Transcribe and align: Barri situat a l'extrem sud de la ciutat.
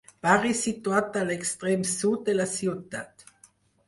Barri 0.25 0.51
situat 0.59 1.19
a 1.19 1.25
l'extrem 1.31 1.83
sud 1.89 2.23
de 2.31 2.35
la 2.39 2.47
ciutat. 2.55 3.27